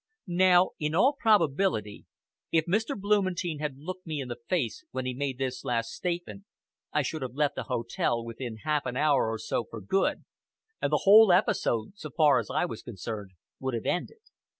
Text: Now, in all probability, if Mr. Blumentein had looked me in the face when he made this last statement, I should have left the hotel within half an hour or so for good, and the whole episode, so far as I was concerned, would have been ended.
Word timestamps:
Now, 0.25 0.71
in 0.79 0.95
all 0.95 1.13
probability, 1.19 2.05
if 2.51 2.65
Mr. 2.65 2.99
Blumentein 2.99 3.59
had 3.59 3.77
looked 3.77 4.07
me 4.07 4.19
in 4.19 4.29
the 4.29 4.39
face 4.49 4.83
when 4.89 5.05
he 5.05 5.13
made 5.13 5.37
this 5.37 5.63
last 5.63 5.91
statement, 5.91 6.45
I 6.91 7.03
should 7.03 7.21
have 7.21 7.35
left 7.35 7.53
the 7.53 7.65
hotel 7.69 8.25
within 8.25 8.57
half 8.65 8.87
an 8.87 8.97
hour 8.97 9.29
or 9.29 9.37
so 9.37 9.63
for 9.69 9.79
good, 9.79 10.25
and 10.81 10.91
the 10.91 11.01
whole 11.03 11.31
episode, 11.31 11.95
so 11.99 12.09
far 12.09 12.39
as 12.39 12.49
I 12.49 12.65
was 12.65 12.81
concerned, 12.81 13.33
would 13.59 13.75
have 13.75 13.83
been 13.83 13.97
ended. 13.97 14.17